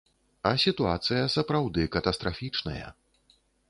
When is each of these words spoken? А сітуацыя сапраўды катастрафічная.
А 0.51 0.53
сітуацыя 0.63 1.29
сапраўды 1.35 1.81
катастрафічная. 1.99 2.85